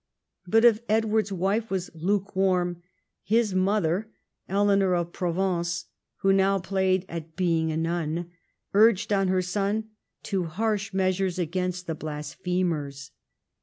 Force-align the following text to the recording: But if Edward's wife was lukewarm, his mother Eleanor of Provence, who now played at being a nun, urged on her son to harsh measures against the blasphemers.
But 0.47 0.65
if 0.65 0.79
Edward's 0.89 1.31
wife 1.31 1.69
was 1.69 1.91
lukewarm, 1.93 2.81
his 3.21 3.53
mother 3.53 4.09
Eleanor 4.49 4.95
of 4.95 5.13
Provence, 5.13 5.85
who 6.21 6.33
now 6.33 6.57
played 6.57 7.05
at 7.07 7.35
being 7.35 7.71
a 7.71 7.77
nun, 7.77 8.31
urged 8.73 9.13
on 9.13 9.27
her 9.27 9.43
son 9.43 9.91
to 10.23 10.45
harsh 10.45 10.91
measures 10.91 11.37
against 11.37 11.85
the 11.85 11.93
blasphemers. 11.93 13.11